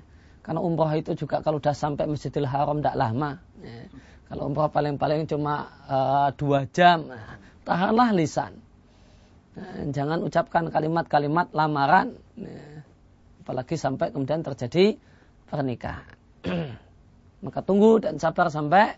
karena 0.46 0.62
umroh 0.62 0.86
itu 0.94 1.18
juga 1.18 1.42
kalau 1.42 1.58
sudah 1.58 1.74
sampai 1.74 2.06
Masjidil 2.06 2.46
Haram 2.46 2.78
tidak 2.78 2.94
lama. 2.94 3.42
Ya. 3.58 3.90
Kalau 4.30 4.46
umroh 4.46 4.70
paling-paling 4.70 5.26
cuma 5.26 5.66
uh, 5.90 6.30
dua 6.38 6.70
jam. 6.70 7.10
Tahanlah 7.66 8.14
lisan. 8.14 8.62
Nah, 9.58 9.90
jangan 9.90 10.22
ucapkan 10.22 10.70
kalimat-kalimat 10.70 11.50
lamaran, 11.50 12.14
nah, 12.38 12.86
apalagi 13.42 13.74
sampai 13.74 14.14
kemudian 14.14 14.46
terjadi 14.46 14.94
pernikahan. 15.50 16.14
Maka 17.44 17.66
tunggu 17.66 17.98
dan 17.98 18.22
sabar 18.22 18.46
sampai 18.46 18.94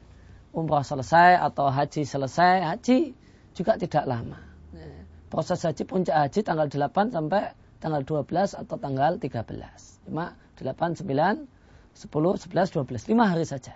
umrah 0.53 0.85
selesai 0.85 1.41
atau 1.41 1.73
haji 1.73 2.05
selesai. 2.05 2.77
Haji 2.77 3.17
juga 3.57 3.81
tidak 3.81 4.05
lama. 4.05 4.37
Nah, 4.77 5.01
proses 5.33 5.65
haji 5.65 5.89
puncak 5.89 6.13
haji 6.13 6.45
tanggal 6.45 6.69
8 6.69 7.17
sampai 7.17 7.57
tanggal 7.79 8.03
12 8.03 8.59
atau 8.59 8.77
tanggal 8.79 9.19
13. 9.19 10.07
Cuma 10.07 10.35
8, 10.59 10.99
9, 10.99 11.05
10, 11.05 11.47
11, 11.95 12.75
12. 12.75 13.11
5 13.11 13.31
hari 13.31 13.45
saja. 13.47 13.75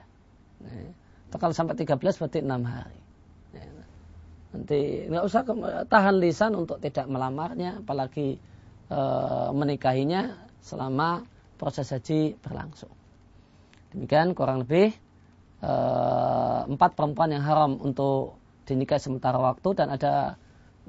Nah, 0.62 0.90
atau 1.32 1.38
kalau 1.40 1.54
sampai 1.56 1.75
13 1.78 1.97
berarti 1.97 2.38
6 2.44 2.66
hari. 2.66 2.99
Nanti 4.52 5.09
nggak 5.09 5.25
usah 5.25 5.42
tahan 5.88 6.21
lisan 6.21 6.52
untuk 6.52 6.76
tidak 6.76 7.09
melamarnya, 7.09 7.80
apalagi 7.80 8.37
e, 8.92 9.00
menikahinya 9.56 10.37
selama 10.61 11.25
proses 11.56 11.88
haji 11.88 12.37
berlangsung. 12.37 12.92
Demikian 13.97 14.37
kurang 14.37 14.68
lebih 14.68 14.92
e, 15.64 15.73
empat 16.68 16.92
perempuan 16.92 17.32
yang 17.32 17.49
haram 17.49 17.80
untuk 17.80 18.37
dinikahi 18.68 19.00
sementara 19.00 19.40
waktu 19.40 19.68
dan 19.73 19.88
ada 19.88 20.37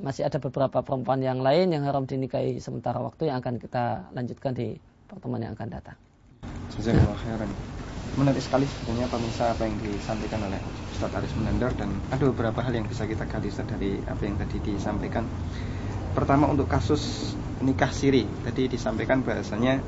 masih 0.01 0.25
ada 0.25 0.41
beberapa 0.41 0.81
perempuan 0.81 1.21
yang 1.21 1.43
lain 1.43 1.69
yang 1.69 1.85
haram 1.85 2.09
dinikahi 2.09 2.57
sementara 2.57 2.97
waktu 2.97 3.29
yang 3.29 3.37
akan 3.37 3.61
kita 3.61 4.09
lanjutkan 4.13 4.57
di 4.57 4.73
pertemuan 5.05 5.45
yang 5.45 5.53
akan 5.53 5.69
datang. 5.69 5.97
Jazakallah 6.73 7.19
khairan 7.21 7.51
menarik 8.13 8.41
sekali 8.45 8.69
sebenarnya 8.69 9.09
pemirsa 9.09 9.57
apa 9.57 9.65
yang 9.65 9.77
disampaikan 9.81 10.45
oleh 10.45 10.61
Ustadz 10.93 11.17
Aris 11.17 11.33
Menandar 11.33 11.73
dan 11.73 11.89
ada 12.13 12.23
beberapa 12.29 12.61
hal 12.61 12.73
yang 12.77 12.85
bisa 12.85 13.09
kita 13.09 13.25
gali 13.25 13.49
dari 13.49 13.91
apa 14.05 14.21
yang 14.21 14.37
tadi 14.37 14.57
disampaikan. 14.61 15.25
Pertama 16.13 16.45
untuk 16.45 16.69
kasus 16.69 17.33
nikah 17.65 17.89
siri 17.89 18.29
tadi 18.45 18.69
disampaikan 18.69 19.25
bahasanya 19.25 19.81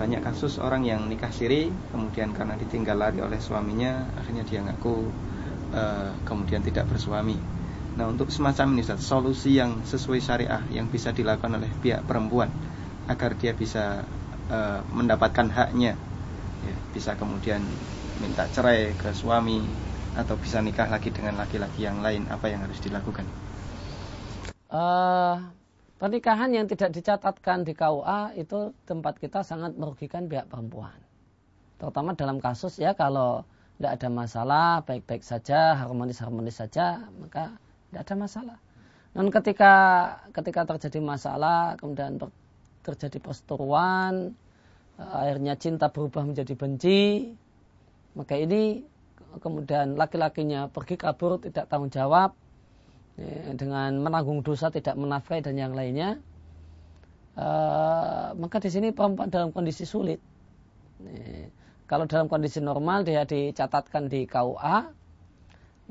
banyak 0.00 0.24
kasus 0.24 0.56
orang 0.56 0.88
yang 0.88 1.04
nikah 1.12 1.28
siri 1.28 1.68
kemudian 1.92 2.32
karena 2.32 2.56
ditinggal 2.56 2.96
lari 2.96 3.20
oleh 3.20 3.36
suaminya 3.36 4.08
akhirnya 4.16 4.48
dia 4.48 4.64
ngaku 4.64 5.12
uh, 5.76 6.08
kemudian 6.24 6.64
tidak 6.64 6.88
bersuami. 6.88 7.36
Nah 7.92 8.08
untuk 8.08 8.32
semacam 8.32 8.72
ini 8.72 8.80
Ustaz, 8.80 9.04
solusi 9.04 9.60
yang 9.60 9.84
sesuai 9.84 10.20
syariah 10.24 10.64
yang 10.72 10.88
bisa 10.88 11.12
dilakukan 11.12 11.60
oleh 11.60 11.68
pihak 11.84 12.08
perempuan 12.08 12.48
agar 13.04 13.36
dia 13.36 13.52
bisa 13.52 14.00
uh, 14.48 14.80
mendapatkan 14.96 15.52
haknya 15.52 15.92
ya, 16.64 16.76
bisa 16.96 17.12
kemudian 17.20 17.60
minta 18.22 18.48
cerai 18.48 18.96
ke 18.96 19.12
suami 19.12 19.60
atau 20.16 20.36
bisa 20.40 20.60
nikah 20.60 20.88
lagi 20.88 21.08
dengan 21.12 21.40
laki-laki 21.40 21.84
yang 21.84 22.00
lain 22.00 22.28
apa 22.28 22.48
yang 22.48 22.64
harus 22.64 22.80
dilakukan? 22.80 23.24
Uh, 24.72 25.52
pernikahan 26.00 26.48
yang 26.52 26.64
tidak 26.64 26.96
dicatatkan 26.96 27.64
di 27.64 27.76
KUA 27.76 28.40
itu 28.40 28.72
tempat 28.88 29.20
kita 29.20 29.44
sangat 29.44 29.76
merugikan 29.76 30.28
pihak 30.32 30.48
perempuan. 30.48 30.96
Terutama 31.76 32.16
dalam 32.16 32.40
kasus 32.40 32.80
ya 32.80 32.96
kalau 32.96 33.44
tidak 33.76 33.98
ada 33.98 34.08
masalah, 34.08 34.68
baik-baik 34.86 35.26
saja, 35.26 35.74
harmonis-harmonis 35.74 36.62
saja, 36.62 37.10
maka 37.18 37.58
tidak 37.92 38.08
ada 38.08 38.14
masalah. 38.16 38.58
Dan 39.12 39.28
ketika 39.28 39.72
ketika 40.32 40.64
terjadi 40.64 41.04
masalah, 41.04 41.76
kemudian 41.76 42.16
terjadi 42.80 43.20
perseteruan, 43.20 44.32
akhirnya 44.96 45.52
cinta 45.60 45.92
berubah 45.92 46.24
menjadi 46.24 46.56
benci, 46.56 47.28
maka 48.16 48.40
ini 48.40 48.88
kemudian 49.44 50.00
laki-lakinya 50.00 50.72
pergi 50.72 50.96
kabur 50.96 51.36
tidak 51.44 51.68
tanggung 51.68 51.92
jawab 51.92 52.32
ya, 53.20 53.52
dengan 53.52 54.00
menanggung 54.00 54.40
dosa 54.40 54.72
tidak 54.72 54.96
menafkahi 54.96 55.44
dan 55.44 55.60
yang 55.60 55.76
lainnya, 55.76 56.16
uh, 57.36 58.32
maka 58.32 58.64
di 58.64 58.72
sini 58.72 58.96
perempuan 58.96 59.28
dalam 59.28 59.52
kondisi 59.52 59.84
sulit. 59.84 60.20
Ya, 61.04 61.52
kalau 61.84 62.08
dalam 62.08 62.32
kondisi 62.32 62.64
normal 62.64 63.04
dia 63.04 63.28
dicatatkan 63.28 64.08
di 64.08 64.24
KUA, 64.24 65.01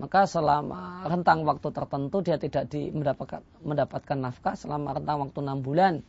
maka 0.01 0.25
selama 0.25 1.05
rentang 1.05 1.45
waktu 1.45 1.69
tertentu 1.69 2.25
dia 2.25 2.41
tidak 2.41 2.73
di, 2.73 2.89
mendapatkan, 2.89 3.45
mendapatkan 3.61 4.17
nafkah. 4.17 4.57
Selama 4.57 4.97
rentang 4.97 5.21
waktu 5.21 5.37
enam 5.45 5.61
bulan 5.61 6.01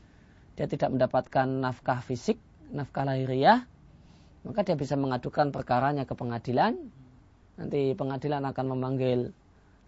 dia 0.56 0.64
tidak 0.64 0.96
mendapatkan 0.96 1.44
nafkah 1.44 2.00
fisik 2.00 2.40
nafkah 2.72 3.04
lahiriah, 3.04 3.68
maka 4.48 4.64
dia 4.64 4.80
bisa 4.80 4.96
mengadukan 4.96 5.52
perkaranya 5.52 6.08
ke 6.08 6.16
pengadilan. 6.16 6.80
Nanti 7.60 7.92
pengadilan 7.92 8.48
akan 8.48 8.66
memanggil 8.72 9.36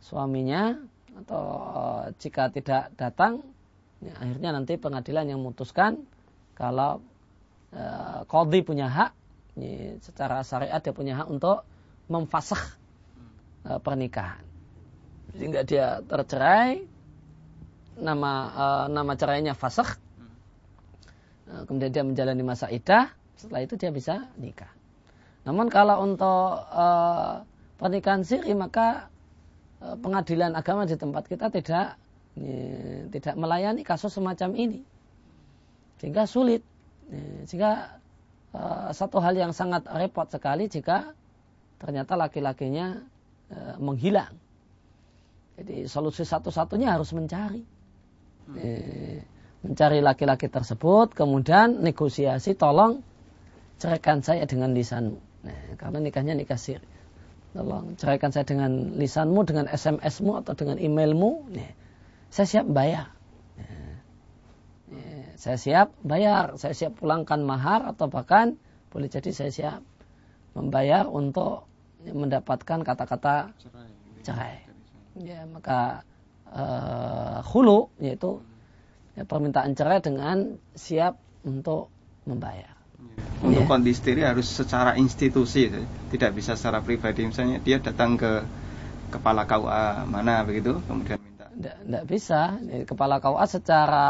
suaminya 0.05 0.77
atau 1.25 1.45
eh, 1.73 2.05
jika 2.21 2.53
tidak 2.53 2.93
datang, 3.01 3.41
ya, 4.05 4.13
akhirnya 4.21 4.53
nanti 4.53 4.77
pengadilan 4.77 5.33
yang 5.33 5.41
memutuskan 5.41 6.05
kalau 6.55 7.03
e, 7.75 7.83
kodi 8.31 8.63
punya 8.63 8.87
hak, 8.87 9.11
ya, 9.59 9.99
secara 9.99 10.47
syariat 10.47 10.79
dia 10.79 10.95
punya 10.95 11.19
hak 11.19 11.27
untuk 11.27 11.67
memfasah 12.07 12.84
e, 13.65 13.71
pernikahan. 13.81 14.45
Sehingga 15.35 15.67
dia 15.67 15.99
tercerai, 16.07 16.85
nama 17.99 18.33
e, 18.53 18.65
nama 18.93 19.13
cerainya 19.19 19.57
fasakh, 19.57 20.05
Eh, 21.45 21.63
kemudian 21.69 21.93
dia 21.93 22.05
menjalani 22.05 22.43
masa 22.43 22.73
idah, 22.73 23.13
setelah 23.37 23.61
itu 23.69 23.77
dia 23.77 23.93
bisa 23.93 24.33
nikah. 24.41 24.71
Namun 25.45 25.69
kalau 25.69 26.01
untuk 26.01 26.57
uh, 26.73 27.45
pernikahan 27.77 28.25
siri 28.25 28.57
maka 28.57 29.13
uh, 29.85 29.93
pengadilan 30.01 30.57
agama 30.57 30.89
di 30.89 30.97
tempat 30.97 31.29
kita 31.29 31.53
tidak 31.53 32.01
uh, 32.41 33.01
tidak 33.13 33.35
melayani 33.37 33.85
kasus 33.85 34.17
semacam 34.17 34.57
ini, 34.57 34.81
sehingga 36.01 36.25
sulit. 36.25 36.65
Uh, 37.13 37.45
sehingga 37.45 38.01
satu 38.95 39.19
hal 39.19 39.35
yang 39.35 39.51
sangat 39.51 39.83
repot 39.99 40.31
sekali 40.31 40.71
jika 40.71 41.11
ternyata 41.83 42.15
laki-lakinya 42.15 43.03
menghilang. 43.79 44.37
Jadi 45.55 45.87
solusi 45.87 46.27
satu-satunya 46.27 46.95
harus 46.95 47.15
mencari. 47.15 47.63
Hmm 48.51 49.35
mencari 49.65 50.05
laki-laki 50.05 50.53
tersebut, 50.53 51.17
kemudian 51.17 51.81
negosiasi, 51.81 52.53
tolong 52.53 53.01
ceraikan 53.81 54.21
saya 54.21 54.45
dengan 54.45 54.77
lisanmu. 54.77 55.19
Nah, 55.49 55.59
karena 55.81 55.99
nikahnya 56.05 56.37
nikah 56.37 56.61
siri. 56.61 56.85
Tolong 57.57 57.97
ceraikan 57.97 58.29
saya 58.29 58.45
dengan 58.45 59.01
lisanmu, 59.01 59.41
dengan 59.49 59.67
SMS-mu 59.73 60.45
atau 60.45 60.53
dengan 60.53 60.77
emailmu. 60.77 61.49
Nah, 61.49 61.73
saya 62.29 62.47
siap 62.47 62.67
bayar. 62.69 63.09
Nah, 64.93 65.33
saya 65.41 65.57
siap 65.57 65.97
bayar, 66.05 66.61
saya 66.61 66.77
siap 66.77 67.01
pulangkan 67.01 67.41
mahar 67.41 67.89
atau 67.89 68.13
bahkan 68.13 68.61
boleh 68.93 69.09
jadi 69.09 69.33
saya 69.33 69.51
siap 69.51 69.81
membayar 70.55 71.09
untuk 71.09 71.67
mendapatkan 72.13 72.85
kata-kata 72.85 73.55
cerai. 74.25 74.65
Ya, 75.15 75.47
maka 75.47 76.03
uh, 76.51 77.41
hulu 77.55 77.89
yaitu 78.03 78.43
ya, 79.15 79.23
permintaan 79.25 79.79
cerai 79.79 80.03
dengan 80.03 80.59
siap 80.75 81.17
untuk 81.47 81.89
membayar. 82.27 82.75
Untuk 83.45 83.65
ya. 83.65 83.69
kondisi 83.69 84.01
diri 84.03 84.25
harus 84.25 84.49
secara 84.49 84.97
institusi, 84.97 85.69
tidak 86.11 86.31
bisa 86.35 86.57
secara 86.57 86.81
pribadi. 86.81 87.29
Misalnya 87.29 87.61
dia 87.61 87.79
datang 87.79 88.17
ke 88.17 88.43
kepala 89.13 89.47
KUA 89.47 90.09
mana 90.09 90.43
begitu, 90.43 90.81
kemudian 90.89 91.21
minta. 91.21 91.47
Tidak 91.53 92.05
bisa. 92.09 92.59
Kepala 92.89 93.21
KUA 93.21 93.45
secara 93.47 94.07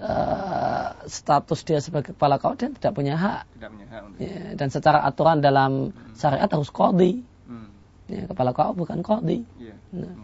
uh, 0.00 0.96
status 1.06 1.60
dia 1.62 1.78
sebagai 1.84 2.16
kepala 2.16 2.40
dia 2.40 2.72
tidak 2.72 2.92
punya 2.96 3.14
hak. 3.14 3.42
Tidak 3.56 3.70
punya 3.70 3.86
hak. 3.92 4.00
Untuk 4.08 4.20
ya, 4.24 4.40
dan 4.56 4.68
secara 4.72 4.98
aturan 5.04 5.38
dalam 5.44 5.92
hmm. 5.92 6.16
syariat 6.16 6.48
harus 6.48 6.72
kodi. 6.72 7.20
Hmm. 7.46 7.68
Ya, 8.10 8.26
kepala 8.26 8.50
KUA 8.56 8.72
bukan 8.74 8.98
kodi. 9.04 9.44
Ya. 9.60 9.76
Nah. 9.94 10.14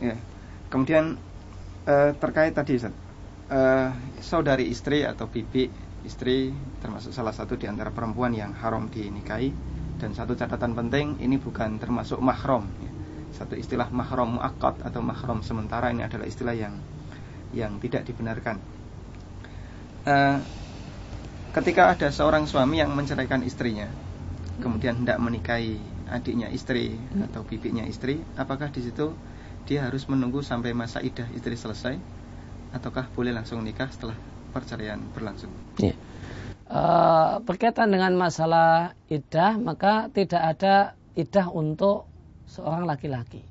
ya. 0.00 0.16
Kemudian 0.70 1.18
uh, 1.84 2.10
terkait 2.16 2.54
tadi 2.54 2.78
Ustaz, 2.78 2.94
uh, 3.50 3.90
saudari 4.22 4.70
istri 4.70 5.02
atau 5.02 5.26
bibi 5.28 5.68
istri 6.06 6.54
termasuk 6.78 7.10
salah 7.10 7.34
satu 7.34 7.58
di 7.58 7.66
antara 7.66 7.90
perempuan 7.90 8.32
yang 8.32 8.54
haram 8.56 8.86
dinikahi 8.88 9.50
dan 9.98 10.14
satu 10.14 10.38
catatan 10.38 10.72
penting 10.78 11.18
ini 11.18 11.36
bukan 11.36 11.76
termasuk 11.82 12.22
mahram 12.22 12.64
ya. 12.80 12.92
satu 13.34 13.58
istilah 13.58 13.90
mahram 13.90 14.38
muakkad 14.38 14.78
atau 14.86 15.02
mahram 15.02 15.42
sementara 15.42 15.90
ini 15.90 16.06
adalah 16.06 16.24
istilah 16.24 16.54
yang 16.54 16.78
yang 17.52 17.80
tidak 17.80 18.04
dibenarkan 18.04 18.60
uh, 20.04 20.38
ketika 21.56 21.96
ada 21.96 22.08
seorang 22.12 22.44
suami 22.44 22.80
yang 22.80 22.92
menceraikan 22.92 23.44
istrinya 23.44 23.88
kemudian 24.58 25.04
hendak 25.04 25.18
menikahi 25.22 25.78
adiknya 26.08 26.48
istri 26.48 26.96
atau 27.28 27.44
bibinya 27.44 27.84
istri 27.84 28.20
apakah 28.40 28.72
di 28.72 28.80
situ 28.84 29.12
dia 29.68 29.84
harus 29.84 30.08
menunggu 30.08 30.40
sampai 30.40 30.72
masa 30.72 31.04
idah 31.04 31.28
istri 31.36 31.52
selesai 31.52 32.00
ataukah 32.72 33.08
boleh 33.12 33.36
langsung 33.36 33.60
nikah 33.60 33.88
setelah 33.92 34.16
perceraian 34.52 35.00
berlangsung? 35.12 35.52
Ya. 35.76 35.92
Uh, 36.68 37.40
berkaitan 37.44 37.88
dengan 37.88 38.12
masalah 38.16 38.92
idah 39.08 39.56
maka 39.56 40.12
tidak 40.12 40.42
ada 40.56 40.74
idah 41.16 41.48
untuk 41.48 42.08
seorang 42.48 42.84
laki-laki. 42.84 43.44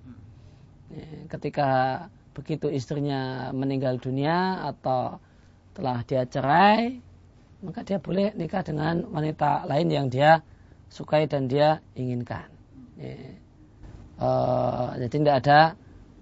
Ya, 0.93 1.05
ketika 1.37 1.69
begitu 2.37 2.69
istrinya 2.69 3.49
meninggal 3.49 3.97
dunia 3.97 4.61
atau 4.69 5.17
telah 5.73 6.05
dia 6.05 6.29
cerai, 6.29 7.01
maka 7.65 7.81
dia 7.81 7.97
boleh 7.97 8.37
nikah 8.37 8.61
dengan 8.61 9.09
wanita 9.09 9.65
lain 9.65 9.89
yang 9.89 10.07
dia 10.13 10.45
sukai 10.93 11.25
dan 11.25 11.49
dia 11.49 11.81
inginkan. 11.97 12.45
Ya. 13.01 13.41
Uh, 14.17 14.97
jadi 14.97 15.15
tidak 15.21 15.35
ada 15.45 15.59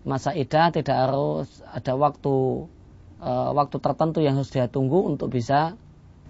masa 0.04 0.32
idah, 0.36 0.72
tidak 0.72 0.96
harus 0.96 1.48
ada 1.72 1.96
waktu 1.96 2.68
uh, 3.24 3.50
waktu 3.56 3.78
tertentu 3.80 4.20
yang 4.20 4.36
harus 4.36 4.52
dia 4.52 4.68
tunggu 4.68 5.04
untuk 5.08 5.32
bisa 5.32 5.80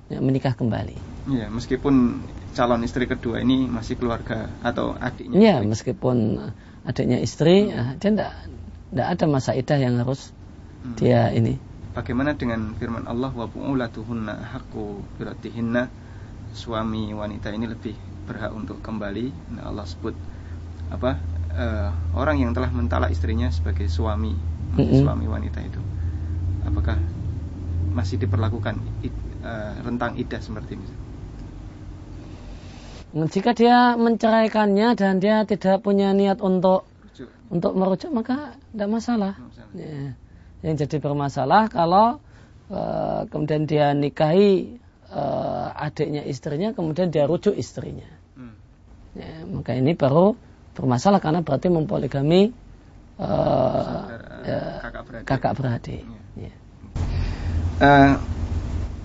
ya, 0.10 0.20
menikah 0.22 0.54
kembali. 0.54 0.98
Ya, 1.30 1.50
meskipun 1.50 2.22
calon 2.54 2.86
istri 2.86 3.10
kedua 3.10 3.42
ini 3.42 3.66
masih 3.66 3.98
keluarga 3.98 4.50
atau 4.62 4.94
adiknya. 4.94 5.38
Ya, 5.42 5.58
meskipun 5.66 6.38
adiknya 6.86 7.18
istri, 7.18 7.70
hmm. 7.70 7.74
ya, 7.74 7.84
dia 7.98 8.10
tidak 8.14 8.34
tidak 8.92 9.08
ada 9.18 9.26
masa 9.26 9.52
idah 9.58 9.80
yang 9.80 10.02
harus 10.02 10.30
hmm. 10.84 10.96
dia 11.00 11.32
ini. 11.34 11.58
Bagaimana 11.96 12.36
dengan 12.36 12.76
firman 12.76 13.08
Allah 13.08 13.32
wa 13.32 13.48
bu'ulatuhunna 13.48 14.52
haqqu 14.52 15.00
biratihinna 15.16 15.88
suami 16.52 17.16
wanita 17.16 17.52
ini 17.56 17.72
lebih 17.72 17.96
berhak 18.28 18.52
untuk 18.52 18.84
kembali. 18.84 19.56
Nah, 19.56 19.72
Allah 19.72 19.86
sebut 19.88 20.16
apa? 20.92 21.18
Uh, 21.56 21.90
orang 22.20 22.44
yang 22.44 22.52
telah 22.52 22.68
mentala 22.68 23.08
istrinya 23.08 23.48
sebagai 23.48 23.88
suami, 23.88 24.36
mm 24.36 24.76
-hmm. 24.76 25.00
suami 25.00 25.24
wanita 25.24 25.64
itu. 25.64 25.80
Apakah 26.68 27.00
masih 27.96 28.20
diperlakukan 28.20 28.76
uh, 29.40 29.74
rentang 29.88 30.20
idah 30.20 30.44
seperti 30.44 30.76
ini? 30.76 30.88
Jika 33.16 33.56
dia 33.56 33.96
menceraikannya 33.96 35.00
dan 35.00 35.24
dia 35.24 35.48
tidak 35.48 35.80
punya 35.80 36.12
niat 36.12 36.44
untuk 36.44 36.84
untuk 37.50 37.72
merujuk 37.78 38.12
maka 38.12 38.58
tidak 38.72 38.90
masalah. 38.90 39.34
masalah. 39.40 39.72
Ya. 39.76 40.14
Yang 40.66 40.76
jadi 40.88 40.98
bermasalah 41.00 41.64
kalau 41.70 42.20
uh, 42.70 43.22
kemudian 43.30 43.70
dia 43.70 43.94
nikahi 43.94 44.82
uh, 45.14 45.70
adiknya 45.76 46.26
istrinya, 46.26 46.74
kemudian 46.74 47.14
dia 47.14 47.30
rujuk 47.30 47.54
istrinya. 47.54 48.08
Hmm. 48.34 48.56
Ya, 49.16 49.46
maka 49.48 49.78
ini 49.78 49.94
baru 49.94 50.36
bermasalah 50.76 51.24
karena 51.24 51.46
berarti 51.46 51.68
mempoligami 51.72 52.52
uh, 53.22 54.04
ya, 54.44 54.60
kakak 54.84 55.04
beradik. 55.08 55.26
Kakak 55.28 55.54
beradik. 55.56 56.04
Ya. 56.36 56.54
Uh, 57.76 58.14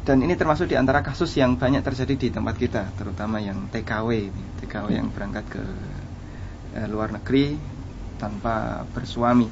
dan 0.00 0.24
ini 0.24 0.34
termasuk 0.34 0.66
di 0.66 0.74
antara 0.74 1.04
kasus 1.04 1.30
yang 1.36 1.60
banyak 1.60 1.84
terjadi 1.84 2.14
di 2.16 2.28
tempat 2.32 2.56
kita, 2.56 2.82
terutama 2.96 3.38
yang 3.38 3.68
TKW, 3.68 4.32
TKW 4.64 4.88
yang 4.96 5.12
berangkat 5.12 5.44
ke 5.46 5.62
luar 6.86 7.10
negeri 7.10 7.58
tanpa 8.20 8.85
bersuami. 8.92 9.48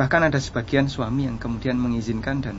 Bahkan 0.00 0.32
ada 0.32 0.40
sebagian 0.40 0.88
suami 0.88 1.28
yang 1.28 1.36
kemudian 1.36 1.76
mengizinkan 1.76 2.40
dan 2.40 2.56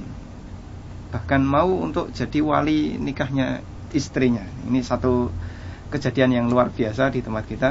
bahkan 1.09 1.41
mau 1.41 1.73
untuk 1.81 2.13
jadi 2.13 2.39
wali 2.45 3.01
nikahnya 3.01 3.65
istrinya. 3.91 4.45
Ini 4.69 4.85
satu 4.85 5.33
kejadian 5.89 6.37
yang 6.37 6.45
luar 6.47 6.69
biasa 6.69 7.09
di 7.09 7.25
tempat 7.25 7.49
kita. 7.49 7.69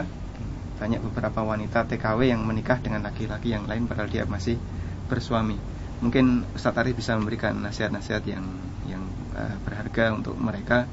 Banyak 0.83 1.01
beberapa 1.12 1.45
wanita 1.45 1.87
TKW 1.87 2.35
yang 2.35 2.43
menikah 2.43 2.83
dengan 2.83 3.07
laki-laki 3.07 3.55
yang 3.55 3.71
lain 3.71 3.87
padahal 3.87 4.11
dia 4.11 4.27
masih 4.27 4.59
bersuami. 5.07 5.57
Mungkin 6.01 6.57
Ustaz 6.57 6.75
Arif 6.81 6.97
bisa 6.97 7.12
memberikan 7.14 7.53
nasihat-nasihat 7.61 8.25
yang 8.25 8.45
yang 8.88 9.05
uh, 9.37 9.57
berharga 9.62 10.16
untuk 10.16 10.35
mereka 10.40 10.88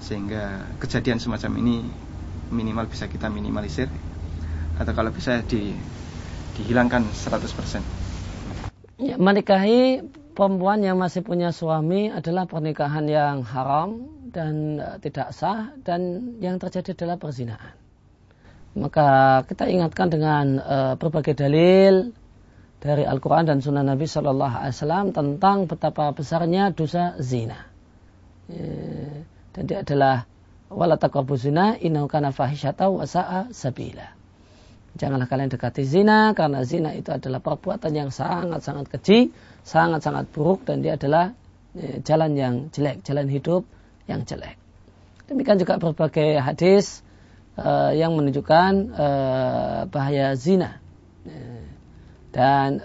sehingga 0.00 0.64
kejadian 0.80 1.20
semacam 1.20 1.60
ini 1.60 1.84
minimal 2.48 2.88
bisa 2.88 3.10
kita 3.10 3.28
minimalisir 3.28 3.92
atau 4.76 4.92
kalau 4.92 5.10
bisa 5.12 5.40
di, 5.44 5.72
dihilangkan 6.60 7.08
100%. 7.08 7.80
Ya, 8.96 9.20
menikahi 9.20 10.00
perempuan 10.32 10.80
yang 10.80 10.96
masih 10.96 11.20
punya 11.20 11.52
suami 11.52 12.08
adalah 12.12 12.48
pernikahan 12.48 13.04
yang 13.08 13.44
haram 13.44 14.08
dan 14.32 14.80
uh, 14.80 14.96
tidak 15.00 15.32
sah 15.32 15.72
dan 15.80 16.32
yang 16.40 16.56
terjadi 16.60 16.96
adalah 16.96 17.16
perzinahan. 17.20 17.76
Maka 18.76 19.40
kita 19.48 19.68
ingatkan 19.68 20.12
dengan 20.12 20.60
uh, 20.60 20.94
berbagai 21.00 21.32
dalil 21.32 22.12
dari 22.80 23.08
Al-Quran 23.08 23.48
dan 23.48 23.64
Sunnah 23.64 23.84
Nabi 23.84 24.04
Shallallahu 24.04 24.56
Alaihi 24.60 24.76
Wasallam 24.76 25.06
tentang 25.16 25.64
betapa 25.64 26.12
besarnya 26.12 26.72
dosa 26.72 27.16
zina. 27.20 27.68
Ya, 28.52 29.24
dan 29.56 29.62
dia 29.64 29.80
adalah 29.80 30.28
wala 30.68 31.00
zina 31.36 31.76
innahu 31.80 32.08
kana 32.08 32.32
fahisyata 32.32 32.92
wa 32.92 33.04
sa'a 33.08 33.52
sabila. 33.52 34.15
Janganlah 34.96 35.28
kalian 35.28 35.52
dekati 35.52 35.84
zina 35.84 36.32
karena 36.32 36.64
zina 36.64 36.96
itu 36.96 37.12
adalah 37.12 37.44
perbuatan 37.44 37.92
yang 37.92 38.08
sangat-sangat 38.08 38.88
keji, 38.88 39.28
sangat-sangat 39.60 40.32
buruk 40.32 40.64
dan 40.64 40.80
dia 40.80 40.96
adalah 40.96 41.36
e, 41.76 42.00
jalan 42.00 42.32
yang 42.32 42.54
jelek, 42.72 43.04
jalan 43.04 43.28
hidup 43.28 43.68
yang 44.08 44.24
jelek. 44.24 44.56
Demikian 45.28 45.60
juga 45.60 45.76
berbagai 45.76 46.40
hadis 46.40 47.04
e, 47.60 47.68
yang 48.00 48.16
menunjukkan 48.16 48.72
e, 48.96 49.08
bahaya 49.92 50.32
zina. 50.32 50.80
Dan 52.36 52.84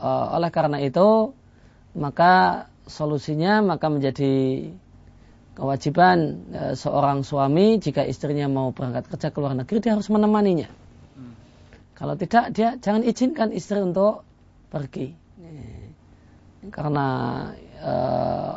oleh 0.00 0.50
karena 0.54 0.78
itu 0.78 1.34
maka 1.98 2.66
solusinya 2.86 3.58
maka 3.58 3.90
menjadi 3.90 4.70
kewajiban 5.60 6.48
e, 6.48 6.62
seorang 6.72 7.20
suami 7.20 7.76
jika 7.76 8.00
istrinya 8.08 8.48
mau 8.48 8.72
berangkat 8.72 9.12
kerja 9.12 9.28
ke 9.28 9.38
luar 9.44 9.52
negeri 9.52 9.84
dia 9.84 9.92
harus 9.92 10.08
menemaninya. 10.08 10.72
Hmm. 11.20 11.36
Kalau 11.92 12.16
tidak 12.16 12.56
dia 12.56 12.80
jangan 12.80 13.04
izinkan 13.04 13.52
istri 13.52 13.84
untuk 13.84 14.24
pergi. 14.72 15.20
Karena 16.68 17.08
e, 17.80 17.92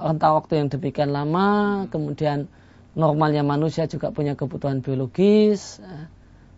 rentang 0.03 0.35
waktu 0.35 0.59
yang 0.59 0.67
demikian 0.67 1.15
lama, 1.15 1.47
kemudian 1.87 2.51
normalnya 2.99 3.47
manusia 3.47 3.87
juga 3.87 4.11
punya 4.11 4.35
kebutuhan 4.35 4.83
biologis, 4.83 5.79
e, 5.79 5.91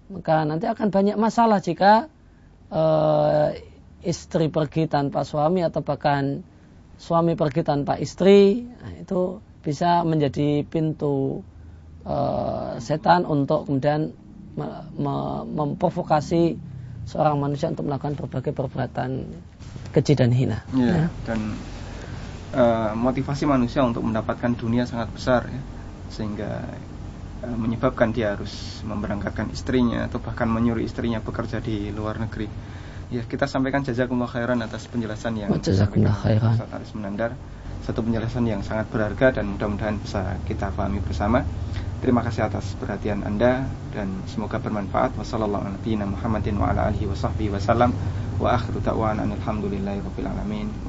maka 0.09 0.41
nanti 0.41 0.65
akan 0.65 0.89
banyak 0.89 1.17
masalah 1.21 1.61
jika 1.61 2.09
e, 2.73 2.83
istri 4.01 4.49
pergi 4.49 4.89
tanpa 4.89 5.21
suami 5.21 5.61
atau 5.61 5.85
bahkan 5.85 6.41
suami 6.97 7.37
pergi 7.37 7.61
tanpa 7.61 8.01
istri. 8.01 8.65
Nah, 8.65 8.93
itu 8.97 9.44
bisa 9.65 10.05
menjadi 10.05 10.61
pintu 10.61 11.41
uh, 12.05 12.77
setan 12.77 13.25
untuk 13.25 13.65
kemudian 13.65 14.13
me 14.53 14.69
me 14.93 15.15
memprovokasi 15.41 16.55
seorang 17.09 17.41
manusia 17.41 17.73
untuk 17.73 17.89
melakukan 17.89 18.13
berbagai 18.13 18.53
perbuatan 18.53 19.25
keji 19.89 20.13
dan 20.13 20.29
hina. 20.29 20.61
Ya, 20.77 20.85
ya. 20.85 21.07
Dan 21.25 21.57
uh, 22.53 22.93
motivasi 22.93 23.49
manusia 23.49 23.81
untuk 23.81 24.05
mendapatkan 24.05 24.53
dunia 24.53 24.85
sangat 24.85 25.09
besar 25.13 25.49
ya, 25.49 25.61
sehingga 26.13 26.61
uh, 27.41 27.57
menyebabkan 27.57 28.13
dia 28.13 28.37
harus 28.37 28.85
memberangkatkan 28.85 29.49
istrinya 29.49 30.05
atau 30.05 30.21
bahkan 30.21 30.45
menyuruh 30.45 30.85
istrinya 30.85 31.19
bekerja 31.25 31.57
di 31.57 31.89
luar 31.89 32.21
negeri. 32.21 32.47
Ya, 33.13 33.21
kita 33.21 33.45
sampaikan 33.45 33.85
jazakumullah 33.85 34.29
khairan 34.29 34.65
atas 34.65 34.89
penjelasan 34.89 35.37
yang 35.37 35.49
jazakumullah 35.61 36.17
khairan. 36.25 36.57
Ustaz 36.57 36.89
Menandar 36.97 37.37
satu 37.85 38.01
penjelasan 38.01 38.49
yang 38.49 38.65
sangat 38.65 38.89
berharga 38.89 39.37
dan 39.37 39.45
mudah-mudahan 39.53 40.01
bisa 40.01 40.41
kita 40.49 40.73
pahami 40.73 40.97
bersama. 41.05 41.45
Terima 42.01 42.25
kasih 42.25 42.49
atas 42.49 42.73
perhatian 42.81 43.21
Anda 43.21 43.69
dan 43.93 44.25
semoga 44.25 44.57
bermanfaat. 44.57 45.13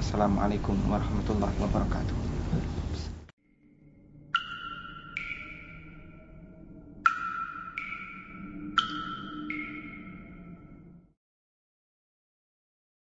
Wassalamualaikum 0.00 0.76
warahmatullahi 0.88 1.56
wabarakatuh. 1.60 2.25